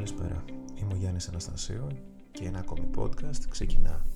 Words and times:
Καλησπέρα, 0.00 0.44
είμαι 0.74 0.92
ο 0.92 0.96
Γιάννης 0.96 1.28
Αναστασίου 1.28 1.86
και 2.32 2.44
ένα 2.44 2.58
ακόμη 2.58 2.90
podcast 2.96 3.44
ξεκινά. 3.48 4.06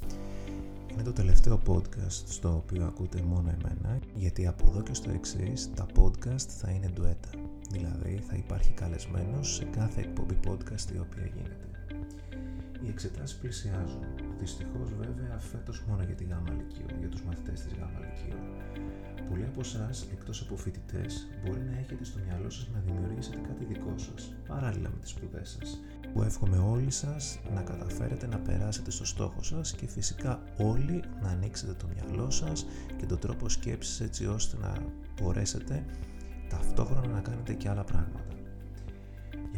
Είναι 0.92 1.02
το 1.02 1.12
τελευταίο 1.12 1.60
podcast 1.66 2.22
στο 2.26 2.54
οποίο 2.56 2.84
ακούτε 2.84 3.22
μόνο 3.22 3.48
εμένα 3.48 3.98
γιατί 4.14 4.46
από 4.46 4.66
εδώ 4.68 4.82
και 4.82 4.94
στο 4.94 5.10
εξής 5.10 5.70
τα 5.74 5.86
podcast 5.96 6.46
θα 6.48 6.70
είναι 6.70 6.88
ντουέτα. 6.88 7.28
Δηλαδή 7.70 8.22
θα 8.28 8.36
υπάρχει 8.36 8.70
καλεσμένος 8.70 9.54
σε 9.54 9.64
κάθε 9.64 10.00
εκπομπή 10.00 10.38
podcast 10.46 10.94
η 10.94 10.98
οποία 10.98 11.30
γίνεται. 11.34 11.73
Οι 12.84 12.88
εξετάσεις 12.88 13.36
πλησιάζουν. 13.36 14.04
Δυστυχώς 14.38 14.94
βέβαια 14.94 15.38
φέτος 15.38 15.82
μόνο 15.88 16.02
για 16.02 16.14
τη 16.14 16.24
ΓΑΜΑ 16.24 16.52
Λυκείου, 16.58 16.98
για 16.98 17.08
τους 17.08 17.22
μαθητές 17.22 17.60
της 17.60 17.72
ΓΑΜΑ 17.78 17.98
Λυκείου. 18.04 18.38
Πολλοί 19.28 19.44
από 19.44 19.60
εσάς, 19.60 20.06
εκτός 20.12 20.40
από 20.40 20.56
φοιτητές, 20.56 21.26
μπορεί 21.44 21.60
να 21.70 21.78
έχετε 21.78 22.04
στο 22.04 22.18
μυαλό 22.26 22.50
σας 22.50 22.68
να 22.74 22.80
δημιουργήσετε 22.86 23.38
κάτι 23.48 23.64
δικό 23.64 23.94
σας, 23.96 24.34
παράλληλα 24.48 24.88
με 24.88 24.98
τις 25.00 25.10
σπουδές 25.10 25.56
σας. 25.58 25.80
Που 26.12 26.22
εύχομαι 26.22 26.58
όλοι 26.58 26.90
σας 26.90 27.38
να 27.54 27.62
καταφέρετε 27.62 28.26
να 28.26 28.38
περάσετε 28.38 28.90
στο 28.90 29.04
στόχο 29.04 29.42
σας 29.42 29.72
και 29.72 29.86
φυσικά 29.86 30.42
όλοι 30.56 31.02
να 31.22 31.28
ανοίξετε 31.28 31.72
το 31.72 31.86
μυαλό 31.94 32.30
σας 32.30 32.66
και 32.96 33.06
τον 33.06 33.18
τρόπο 33.18 33.48
σκέψης 33.48 34.00
έτσι 34.00 34.26
ώστε 34.26 34.56
να 34.56 34.72
μπορέσετε 35.20 35.84
ταυτόχρονα 36.48 37.06
να 37.06 37.20
κάνετε 37.20 37.52
και 37.52 37.68
άλλα 37.68 37.84
πράγματα. 37.84 38.33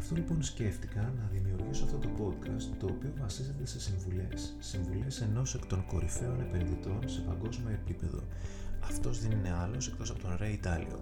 Γι' 0.06 0.12
αυτό 0.12 0.24
λοιπόν 0.24 0.42
σκέφτηκα 0.42 1.00
να 1.00 1.30
δημιουργήσω 1.32 1.84
αυτό 1.84 1.98
το 1.98 2.08
podcast 2.18 2.76
το 2.78 2.86
οποίο 2.86 3.12
βασίζεται 3.20 3.66
σε 3.66 3.80
συμβουλές. 3.80 4.56
Συμβουλές 4.58 5.20
ενός 5.20 5.54
εκ 5.54 5.66
των 5.66 5.86
κορυφαίων 5.86 6.40
επενδυτών 6.40 7.08
σε 7.08 7.20
παγκόσμιο 7.20 7.70
επίπεδο 7.70 8.22
αυτός 8.80 9.20
δεν 9.20 9.30
είναι 9.30 9.52
άλλος 9.62 9.88
εκτός 9.88 10.10
από 10.10 10.20
τον 10.20 10.38
Ray 10.40 10.66
Dalio. 10.66 10.98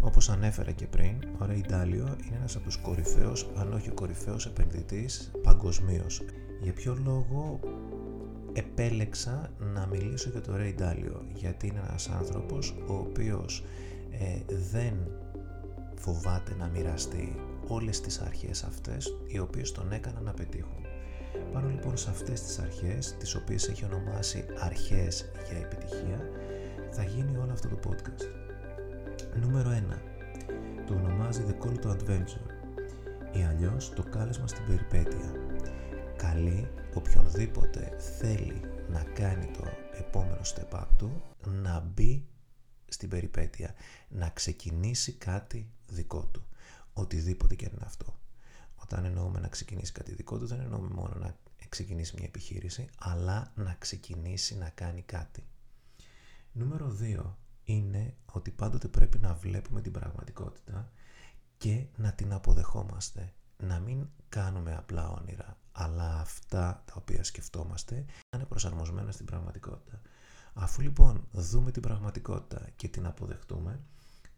Όπως 0.00 0.28
ανέφερα 0.30 0.70
και 0.70 0.86
πριν, 0.86 1.14
ο 1.38 1.46
Ray 1.48 1.72
Dalio 1.72 2.16
είναι 2.26 2.36
ένας 2.36 2.56
από 2.56 2.64
τους 2.64 2.76
κορυφαίους, 2.76 3.46
αν 3.56 3.72
όχι 3.72 3.90
ο 3.90 3.94
κορυφαίος 3.94 4.46
επενδυτής 4.46 5.30
παγκοσμίως. 5.42 6.22
Για 6.60 6.72
ποιο 6.72 6.96
λόγο 7.04 7.60
επέλεξα 8.52 9.50
να 9.74 9.86
μιλήσω 9.86 10.30
για 10.30 10.40
τον 10.40 10.54
Ray 10.58 10.82
Dalio, 10.82 11.20
γιατί 11.34 11.66
είναι 11.66 11.80
ένας 11.88 12.08
άνθρωπος 12.08 12.74
ο 12.86 12.94
οποίος 12.94 13.64
ε, 14.10 14.54
δεν 14.72 14.94
φοβάται 16.02 16.54
να 16.58 16.66
μοιραστεί 16.66 17.36
όλες 17.66 18.00
τις 18.00 18.20
αρχές 18.20 18.64
αυτές 18.64 19.16
οι 19.26 19.38
οποίες 19.38 19.72
τον 19.72 19.92
έκαναν 19.92 20.22
να 20.22 20.32
πετύχουν. 20.32 20.86
Πάνω 21.52 21.68
λοιπόν 21.68 21.96
σε 21.96 22.10
αυτές 22.10 22.42
τις 22.42 22.58
αρχές, 22.58 23.16
τις 23.18 23.34
οποίες 23.34 23.68
έχει 23.68 23.84
ονομάσει 23.84 24.44
αρχές 24.58 25.30
για 25.48 25.58
επιτυχία, 25.58 26.20
θα 26.90 27.04
γίνει 27.04 27.36
όλο 27.36 27.52
αυτό 27.52 27.68
το 27.68 27.78
podcast. 27.88 28.24
Νούμερο 29.40 29.70
1. 29.70 29.98
Το 30.86 30.94
ονομάζει 30.94 31.44
The 31.48 31.66
Call 31.66 31.84
to 31.84 31.90
Adventure 31.90 32.46
ή 33.32 33.42
αλλιώς 33.42 33.90
το 33.90 34.02
κάλεσμα 34.02 34.46
στην 34.46 34.64
περιπέτεια. 34.66 35.32
Καλεί 36.16 36.68
οποιονδήποτε 36.94 37.96
θέλει 38.18 38.60
να 38.90 39.02
κάνει 39.14 39.50
το 39.58 39.64
επόμενο 39.98 40.40
step 40.42 40.78
up 40.78 40.86
του 40.96 41.22
να 41.62 41.90
μπει 41.94 42.26
στην 42.92 43.08
περιπέτεια, 43.08 43.74
να 44.08 44.28
ξεκινήσει 44.28 45.12
κάτι 45.12 45.70
δικό 45.88 46.26
του. 46.26 46.46
Οτιδήποτε 46.92 47.54
και 47.54 47.68
είναι 47.72 47.84
αυτό. 47.84 48.20
Όταν 48.76 49.04
εννοούμε 49.04 49.40
να 49.40 49.48
ξεκινήσει 49.48 49.92
κάτι 49.92 50.14
δικό 50.14 50.38
του, 50.38 50.46
δεν 50.46 50.60
εννοούμε 50.60 50.88
μόνο 50.88 51.14
να 51.14 51.36
ξεκινήσει 51.68 52.14
μια 52.16 52.26
επιχείρηση, 52.26 52.88
αλλά 52.98 53.52
να 53.54 53.74
ξεκινήσει 53.78 54.56
να 54.56 54.68
κάνει 54.68 55.02
κάτι. 55.02 55.46
Νούμερο 56.52 56.96
2 57.00 57.34
είναι 57.64 58.16
ότι 58.32 58.50
πάντοτε 58.50 58.88
πρέπει 58.88 59.18
να 59.18 59.34
βλέπουμε 59.34 59.80
την 59.80 59.92
πραγματικότητα 59.92 60.92
και 61.58 61.86
να 61.96 62.12
την 62.12 62.32
αποδεχόμαστε. 62.32 63.32
Να 63.56 63.78
μην 63.78 64.08
κάνουμε 64.28 64.74
απλά 64.74 65.10
όνειρα, 65.10 65.58
αλλά 65.72 66.20
αυτά 66.20 66.82
τα 66.86 66.94
οποία 66.96 67.24
σκεφτόμαστε 67.24 67.94
να 67.94 68.38
είναι 68.38 68.46
προσαρμοσμένα 68.46 69.12
στην 69.12 69.26
πραγματικότητα. 69.26 70.00
Αφού 70.54 70.80
λοιπόν 70.80 71.26
δούμε 71.32 71.70
την 71.70 71.82
πραγματικότητα 71.82 72.68
και 72.76 72.88
την 72.88 73.06
αποδεχτούμε, 73.06 73.80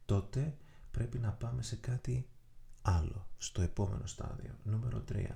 τότε 0.04 0.56
πρέπει 0.91 1.19
να 1.19 1.32
πάμε 1.32 1.62
σε 1.62 1.76
κάτι 1.76 2.28
άλλο, 2.82 3.26
στο 3.36 3.62
επόμενο 3.62 4.06
στάδιο. 4.06 4.54
Νούμερο 4.62 5.04
3. 5.12 5.26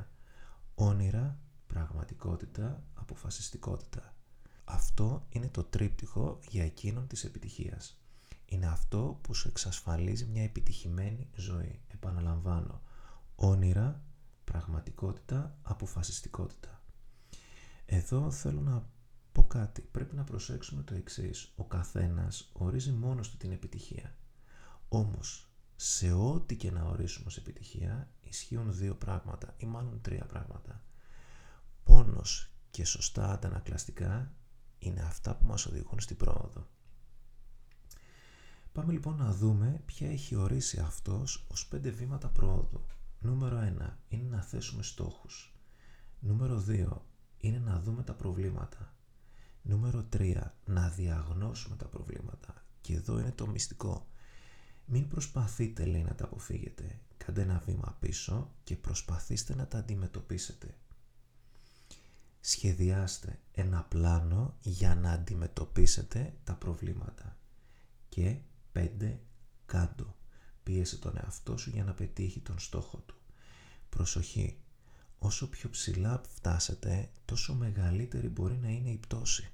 Όνειρα, 0.75 1.39
πραγματικότητα, 1.67 2.83
αποφασιστικότητα. 2.95 4.15
Αυτό 4.65 5.27
είναι 5.29 5.49
το 5.49 5.65
τρίπτυχο 5.65 6.39
για 6.49 6.65
εκείνον 6.65 7.07
της 7.07 7.25
επιτυχίας. 7.25 8.01
Είναι 8.47 8.67
αυτό 8.67 9.19
που 9.23 9.35
σου 9.35 9.49
εξασφαλίζει 9.49 10.27
μια 10.27 10.43
επιτυχημένη 10.43 11.29
ζωή. 11.35 11.81
Επαναλαμβάνω, 11.89 12.83
όνειρα, 13.35 14.03
πραγματικότητα, 14.45 15.57
αποφασιστικότητα. 15.63 16.83
Εδώ 17.87 18.31
θέλω 18.31 18.61
να 18.61 18.87
πω 19.39 19.47
κάτι. 19.47 19.81
Πρέπει 19.81 20.17
να 20.17 20.25
προσέξουμε 20.25 20.83
το 20.83 20.95
εξής. 20.95 21.53
Ο 21.57 21.65
καθένας 21.65 22.51
ορίζει 22.53 22.93
μόνος 22.93 23.31
του 23.31 23.37
την 23.37 23.53
επιτυχία. 23.53 24.15
Όμως, 24.89 25.51
σε 25.77 26.13
ό,τι 26.13 26.57
και 26.57 26.71
να 26.71 26.83
ορίσουμε 26.83 27.27
ως 27.27 27.37
επιτυχία, 27.37 28.09
ισχύουν 28.21 28.75
δύο 28.75 28.95
πράγματα 28.95 29.55
ή 29.57 29.67
μάλλον 29.67 30.01
τρία 30.01 30.25
πράγματα. 30.27 30.83
Πόνος 31.85 32.51
και 32.71 32.85
σωστά 32.85 33.33
αντανακλαστικά 33.33 34.33
είναι 34.79 35.01
αυτά 35.01 35.37
που 35.37 35.47
μας 35.47 35.67
οδηγούν 35.67 36.01
στην 36.01 36.17
πρόοδο. 36.17 36.67
Πάμε 38.73 38.93
λοιπόν 38.93 39.17
να 39.17 39.33
δούμε 39.33 39.83
ποια 39.87 40.11
έχει 40.11 40.35
ορίσει 40.35 40.79
αυτός 40.81 41.47
ως 41.49 41.67
πέντε 41.67 41.91
βήματα 41.91 42.29
πρόοδου. 42.29 42.87
Νούμερο 43.19 43.59
1 43.59 43.97
είναι 44.09 44.29
να 44.29 44.43
θέσουμε 44.43 44.83
στόχους. 44.83 45.55
Νούμερο 46.21 46.65
2 46.69 46.87
είναι 47.39 47.59
να 47.59 47.81
δούμε 47.81 48.03
τα 48.03 48.15
προβλήματα. 48.15 48.93
Νούμερο 49.69 50.09
3 50.17 50.41
να 50.65 50.89
διαγνώσουμε 50.89 51.77
τα 51.77 51.87
προβλήματα. 51.87 52.65
Και 52.81 52.95
εδώ 52.95 53.19
είναι 53.19 53.33
το 53.33 53.47
μυστικό. 53.47 54.07
Μην 54.85 55.09
προσπαθείτε 55.09 55.85
λέει 55.85 56.03
να 56.03 56.15
τα 56.15 56.25
αποφύγετε. 56.25 57.01
Κάντε 57.17 57.43
ένα 57.43 57.63
βήμα 57.67 57.97
πίσω 58.01 58.51
και 58.65 58.77
προσπαθήστε 58.77 59.55
να 59.55 59.67
τα 59.67 59.79
αντιμετωπίσετε 59.79 60.75
σχεδιάστε 62.41 63.39
ένα 63.53 63.83
πλάνο 63.83 64.57
για 64.61 64.95
να 64.95 65.11
αντιμετωπίσετε 65.11 66.35
τα 66.45 66.55
προβλήματα. 66.55 67.37
Και 68.09 68.37
5. 68.73 69.17
Κάντο. 69.67 70.17
Πίεσε 70.63 70.99
τον 70.99 71.17
εαυτό 71.17 71.57
σου 71.57 71.71
για 71.71 71.85
να 71.85 71.93
πετύχει 71.93 72.41
τον 72.41 72.59
στόχο 72.59 72.99
του. 73.07 73.15
Προσοχή. 73.89 74.59
Όσο 75.19 75.49
πιο 75.49 75.71
ψηλά 75.71 76.21
φτάσετε, 76.29 77.11
τόσο 77.25 77.55
μεγαλύτερη 77.55 78.29
μπορεί 78.29 78.57
να 78.57 78.69
είναι 78.69 78.91
η 78.91 78.97
πτώση. 78.97 79.53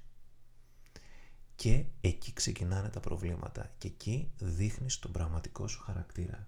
Και 1.55 1.85
εκεί 2.01 2.33
ξεκινάνε 2.33 2.89
τα 2.89 2.99
προβλήματα 2.99 3.71
και 3.77 3.87
εκεί 3.87 4.31
δείχνεις 4.37 4.99
τον 4.99 5.11
πραγματικό 5.11 5.67
σου 5.67 5.81
χαρακτήρα. 5.81 6.47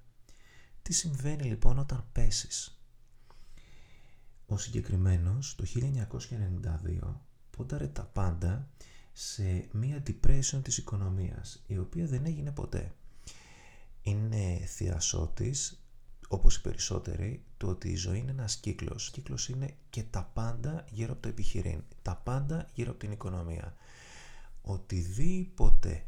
Τι 0.81 0.93
συμβαίνει 0.93 1.43
λοιπόν 1.43 1.79
όταν 1.79 2.05
πέσεις; 2.11 2.81
Ο 4.45 4.57
συγκεκριμένος 4.57 5.55
το 5.55 5.65
1992 5.65 7.21
πόνταρε 7.49 7.87
τα 7.87 8.03
πάντα 8.03 8.69
σε 9.13 9.67
μία 9.71 10.03
depression 10.07 10.59
της 10.63 10.77
οικονομίας, 10.77 11.63
η 11.67 11.77
οποία 11.77 12.05
δεν 12.05 12.25
έγινε 12.25 12.51
ποτέ. 12.51 12.95
Είναι 14.01 14.57
θειασότης, 14.65 15.81
όπως 16.27 16.55
οι 16.55 16.61
περισσότεροι, 16.61 17.43
το 17.57 17.67
ότι 17.67 17.89
η 17.89 17.95
ζωή 17.95 18.19
είναι 18.19 18.31
ένας 18.31 18.55
κύκλος. 18.57 19.07
Ο 19.07 19.11
κύκλος 19.11 19.49
είναι 19.49 19.75
και 19.89 20.03
τα 20.03 20.23
πάντα 20.33 20.85
γύρω 20.89 21.11
από 21.11 21.21
το 21.21 21.27
επιχειρήν, 21.29 21.83
τα 22.01 22.15
πάντα 22.15 22.69
γύρω 22.73 22.89
από 22.89 22.99
την 22.99 23.11
οικονομία. 23.11 23.75
Οτιδήποτε 24.69 26.05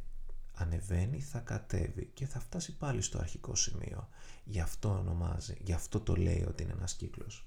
ανεβαίνει 0.54 1.20
θα 1.22 1.40
κατέβει 1.40 2.12
και 2.14 2.26
θα 2.26 2.40
φτάσει 2.40 2.78
πάλι 2.78 3.02
στο 3.02 3.18
αρχικό 3.18 3.56
σημείο. 3.56 4.10
Γι' 4.44 4.60
αυτό 4.60 4.90
ονομάζει, 4.90 5.58
γι' 5.62 5.74
αυτό 5.74 6.00
το 6.00 6.16
λέει 6.16 6.46
ότι 6.48 6.64
είναι 6.64 6.72
ένας 6.72 6.94
κύκλος. 6.94 7.46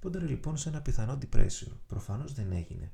Πόνταρε 0.00 0.26
λοιπόν 0.26 0.56
σε 0.56 0.68
ένα 0.68 0.82
πιθανό 0.82 1.18
depression. 1.22 1.72
Προφανώς 1.86 2.32
δεν 2.32 2.52
έγινε. 2.52 2.92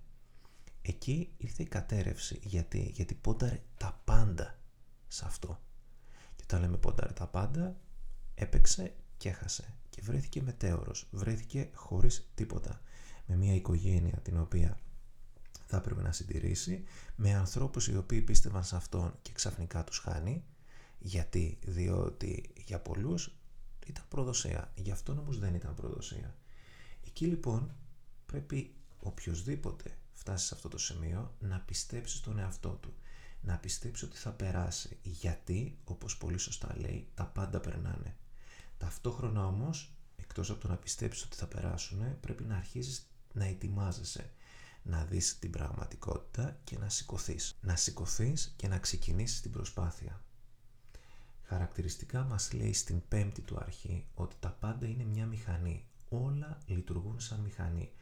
Εκεί 0.82 1.34
ήρθε 1.36 1.62
η 1.62 1.66
κατέρευση. 1.66 2.40
Γιατί, 2.42 2.90
γιατί 2.94 3.14
πόνταρε 3.14 3.62
τα 3.76 4.00
πάντα 4.04 4.58
σε 5.08 5.24
αυτό. 5.26 5.60
Και 6.36 6.42
όταν 6.42 6.60
λέμε 6.60 6.76
πόνταρε 6.76 7.12
τα 7.12 7.26
πάντα, 7.26 7.76
έπαιξε 8.34 8.94
και 9.16 9.28
έχασε. 9.28 9.74
Και 9.90 10.02
βρέθηκε 10.02 10.42
μετέωρος. 10.42 11.08
Βρέθηκε 11.10 11.70
χωρίς 11.74 12.30
τίποτα. 12.34 12.80
Με 13.26 13.36
μια 13.36 13.54
οικογένεια 13.54 14.18
την 14.22 14.40
οποία 14.40 14.78
θα 15.70 15.76
έπρεπε 15.76 16.02
να 16.02 16.12
συντηρήσει, 16.12 16.84
με 17.16 17.34
ανθρώπους 17.34 17.88
οι 17.88 17.96
οποίοι 17.96 18.20
πίστευαν 18.20 18.64
σε 18.64 18.76
αυτόν 18.76 19.14
και 19.22 19.32
ξαφνικά 19.32 19.84
τους 19.84 19.98
χάνει. 19.98 20.44
Γιατί, 20.98 21.58
διότι 21.62 22.50
για 22.66 22.80
πολλούς 22.80 23.34
ήταν 23.86 24.04
προδοσία. 24.08 24.72
Για 24.74 24.92
αυτόν 24.92 25.18
όμως 25.18 25.38
δεν 25.38 25.54
ήταν 25.54 25.74
προδοσία. 25.74 26.34
Εκεί 27.06 27.26
λοιπόν 27.26 27.74
πρέπει 28.26 28.74
οποιοδήποτε 28.98 29.96
φτάσει 30.12 30.46
σε 30.46 30.54
αυτό 30.54 30.68
το 30.68 30.78
σημείο 30.78 31.34
να 31.38 31.60
πιστέψει 31.60 32.16
στον 32.16 32.38
εαυτό 32.38 32.68
του. 32.68 32.94
Να 33.40 33.58
πιστέψει 33.58 34.04
ότι 34.04 34.16
θα 34.16 34.30
περάσει. 34.30 34.98
Γιατί, 35.02 35.78
όπως 35.84 36.16
πολύ 36.16 36.38
σωστά 36.38 36.74
λέει, 36.78 37.08
τα 37.14 37.24
πάντα 37.24 37.60
περνάνε. 37.60 38.16
Ταυτόχρονα 38.78 39.46
όμως 39.46 39.94
εκτός 40.16 40.50
από 40.50 40.60
το 40.60 40.68
να 40.68 40.76
πιστέψεις 40.76 41.24
ότι 41.24 41.36
θα 41.36 41.46
περάσουν, 41.46 42.20
πρέπει 42.20 42.44
να 42.44 42.56
αρχίσεις 42.56 43.10
να 43.32 43.44
ετοιμάζεσαι, 43.44 44.30
να 44.82 45.04
δεις 45.04 45.38
την 45.38 45.50
πραγματικότητα 45.50 46.58
και 46.64 46.78
να 46.78 46.88
σηκωθείς. 46.88 47.58
Να 47.60 47.76
σηκωθείς 47.76 48.54
και 48.56 48.68
να 48.68 48.78
ξεκινήσεις 48.78 49.40
την 49.40 49.50
προσπάθεια. 49.50 50.22
Χαρακτηριστικά 51.42 52.24
μας 52.24 52.52
λέει 52.52 52.72
στην 52.72 53.02
πέμπτη 53.08 53.40
του 53.40 53.56
αρχή 53.60 54.06
ότι 54.14 54.36
τα 54.40 54.50
πάντα 54.60 54.86
είναι 54.86 55.04
μια 55.04 55.26
μηχανή. 55.26 55.84
Όλα 56.08 56.58
λειτουργούν 56.66 57.20
σαν 57.20 57.40
μηχανή. 57.40 57.92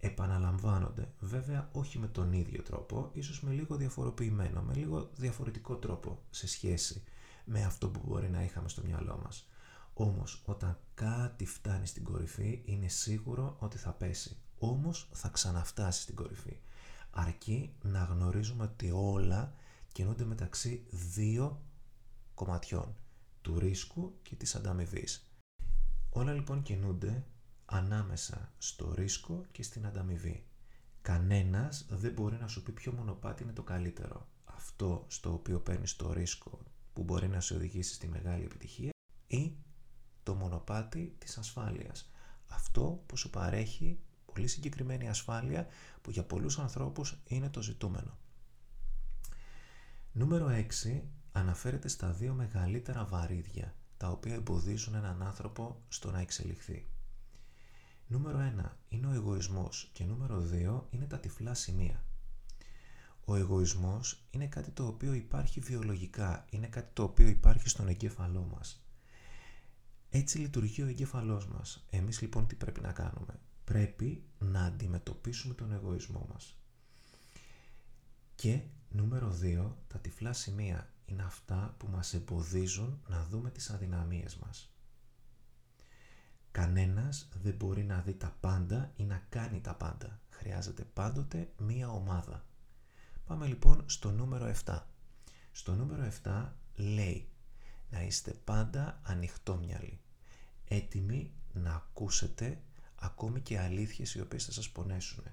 Επαναλαμβάνονται, 0.00 1.12
βέβαια 1.20 1.68
όχι 1.72 1.98
με 1.98 2.06
τον 2.06 2.32
ίδιο 2.32 2.62
τρόπο, 2.62 3.10
ίσως 3.12 3.42
με 3.42 3.50
λίγο 3.50 3.76
διαφοροποιημένο, 3.76 4.62
με 4.62 4.74
λίγο 4.74 5.10
διαφορετικό 5.16 5.76
τρόπο 5.76 6.22
σε 6.30 6.46
σχέση 6.46 7.02
με 7.44 7.64
αυτό 7.64 7.88
που 7.88 8.00
μπορεί 8.06 8.30
να 8.30 8.42
είχαμε 8.42 8.68
στο 8.68 8.82
μυαλό 8.84 9.20
μας. 9.24 9.48
Όμως 9.92 10.42
όταν 10.44 10.78
κάτι 10.94 11.46
φτάνει 11.46 11.86
στην 11.86 12.04
κορυφή 12.04 12.62
είναι 12.64 12.88
σίγουρο 12.88 13.56
ότι 13.58 13.78
θα 13.78 13.92
πέσει. 13.92 14.36
Όμως 14.58 15.08
θα 15.12 15.28
ξαναφτάσει 15.28 16.02
στην 16.02 16.14
κορυφή. 16.14 16.56
Αρκεί 17.10 17.74
να 17.82 18.04
γνωρίζουμε 18.04 18.62
ότι 18.62 18.90
όλα 18.90 19.54
κινούνται 19.92 20.24
μεταξύ 20.24 20.86
δύο 20.90 21.62
κομματιών. 22.34 22.96
Του 23.40 23.58
ρίσκου 23.58 24.18
και 24.22 24.34
της 24.36 24.54
ανταμοιβής. 24.54 25.32
Όλα 26.10 26.32
λοιπόν 26.32 26.62
κινούνται 26.62 27.24
ανάμεσα 27.64 28.52
στο 28.58 28.94
ρίσκο 28.94 29.44
και 29.52 29.62
στην 29.62 29.86
ανταμοιβή. 29.86 30.46
Κανένας 31.02 31.86
δεν 31.90 32.12
μπορεί 32.12 32.36
να 32.36 32.48
σου 32.48 32.62
πει 32.62 32.72
ποιο 32.72 32.92
μονοπάτι 32.92 33.42
είναι 33.42 33.52
το 33.52 33.62
καλύτερο. 33.62 34.28
Αυτό 34.44 35.04
στο 35.08 35.32
οποίο 35.32 35.60
παίρνεις 35.60 35.96
το 35.96 36.12
ρίσκο 36.12 36.58
που 36.92 37.02
μπορεί 37.02 37.28
να 37.28 37.40
σε 37.40 37.54
οδηγήσει 37.54 37.94
στη 37.94 38.08
μεγάλη 38.08 38.44
επιτυχία 38.44 38.90
ή 39.26 39.56
το 40.22 40.34
μονοπάτι 40.34 41.16
της 41.18 41.38
ασφάλειας. 41.38 42.10
Αυτό 42.46 43.02
που 43.06 43.16
σου 43.16 43.30
παρέχει 43.30 44.00
πολύ 44.38 44.50
συγκεκριμένη 44.50 45.08
ασφάλεια 45.08 45.66
που 46.02 46.10
για 46.10 46.24
πολλούς 46.24 46.58
ανθρώπους 46.58 47.18
είναι 47.26 47.48
το 47.48 47.62
ζητούμενο. 47.62 48.18
Νούμερο 50.12 50.48
6 50.84 51.00
αναφέρεται 51.32 51.88
στα 51.88 52.10
δύο 52.10 52.34
μεγαλύτερα 52.34 53.04
βαρύδια 53.04 53.74
τα 53.96 54.08
οποία 54.08 54.34
εμποδίζουν 54.34 54.94
έναν 54.94 55.22
άνθρωπο 55.22 55.82
στο 55.88 56.10
να 56.10 56.20
εξελιχθεί. 56.20 56.86
Νούμερο 58.06 58.38
1 58.60 58.70
είναι 58.88 59.06
ο 59.06 59.12
εγωισμός 59.12 59.90
και 59.92 60.04
νούμερο 60.04 60.48
2 60.52 60.82
είναι 60.90 61.06
τα 61.06 61.18
τυφλά 61.18 61.54
σημεία. 61.54 62.04
Ο 63.24 63.36
εγωισμός 63.36 64.26
είναι 64.30 64.46
κάτι 64.46 64.70
το 64.70 64.86
οποίο 64.86 65.12
υπάρχει 65.12 65.60
βιολογικά, 65.60 66.44
είναι 66.50 66.66
κάτι 66.66 66.90
το 66.92 67.02
οποίο 67.02 67.28
υπάρχει 67.28 67.68
στον 67.68 67.88
εγκέφαλό 67.88 68.48
μας. 68.54 68.84
Έτσι 70.10 70.38
λειτουργεί 70.38 70.82
ο 70.82 70.86
εγκέφαλός 70.86 71.46
μας. 71.46 71.86
Εμείς 71.90 72.20
λοιπόν 72.20 72.46
τι 72.46 72.54
πρέπει 72.54 72.80
να 72.80 72.92
κάνουμε; 72.92 73.40
Πρέπει 73.68 74.24
να 74.38 74.64
αντιμετωπίσουμε 74.64 75.54
τον 75.54 75.72
εγωισμό 75.72 76.26
μας. 76.32 76.58
Και 78.34 78.60
νούμερο 78.88 79.38
2, 79.42 79.76
τα 79.86 79.98
τυφλά 79.98 80.32
σημεία 80.32 80.92
είναι 81.06 81.22
αυτά 81.22 81.74
που 81.78 81.86
μας 81.86 82.14
εμποδίζουν 82.14 83.00
να 83.08 83.24
δούμε 83.24 83.50
τις 83.50 83.70
αδυναμίες 83.70 84.36
μας. 84.36 84.74
Κανένας 86.50 87.28
δεν 87.42 87.54
μπορεί 87.54 87.84
να 87.84 88.00
δει 88.00 88.14
τα 88.14 88.36
πάντα 88.40 88.92
ή 88.96 89.04
να 89.04 89.26
κάνει 89.28 89.60
τα 89.60 89.74
πάντα. 89.74 90.20
Χρειάζεται 90.30 90.84
πάντοτε 90.84 91.52
μία 91.58 91.90
ομάδα. 91.90 92.46
Πάμε 93.24 93.46
λοιπόν 93.46 93.84
στο 93.86 94.10
νούμερο 94.10 94.54
7. 94.64 94.82
Στο 95.52 95.74
νούμερο 95.74 96.08
7 96.22 96.52
λέει 96.74 97.28
να 97.90 98.02
είστε 98.02 98.32
πάντα 98.44 99.00
ανοιχτόμυαλοι, 99.02 100.00
έτοιμοι 100.64 101.32
να 101.52 101.74
ακούσετε 101.74 102.62
ακόμη 102.98 103.40
και 103.40 103.58
αλήθειες 103.58 104.14
οι 104.14 104.20
οποίες 104.20 104.44
θα 104.44 104.52
σας 104.52 104.70
πονέσουν. 104.70 105.24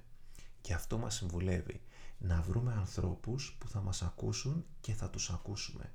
Και 0.61 0.73
αυτό 0.73 0.97
μας 0.97 1.15
συμβουλεύει 1.15 1.81
να 2.17 2.41
βρούμε 2.41 2.73
ανθρώπους 2.73 3.55
που 3.59 3.69
θα 3.69 3.81
μας 3.81 4.01
ακούσουν 4.01 4.65
και 4.81 4.93
θα 4.93 5.09
τους 5.09 5.29
ακούσουμε, 5.29 5.93